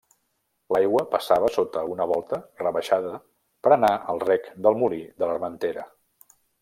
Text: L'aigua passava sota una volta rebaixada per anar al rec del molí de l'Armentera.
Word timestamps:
L'aigua 0.75 1.01
passava 1.15 1.51
sota 1.57 1.83
una 1.95 2.07
volta 2.11 2.39
rebaixada 2.63 3.11
per 3.67 3.75
anar 3.77 3.93
al 4.15 4.23
rec 4.27 4.49
del 4.69 4.81
molí 4.85 5.03
de 5.21 5.27
l'Armentera. 5.33 5.85